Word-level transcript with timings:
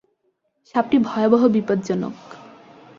সাপটি 0.75 0.97
ভয়াবহ 0.99 1.41
বিপজ্জনক। 1.47 2.17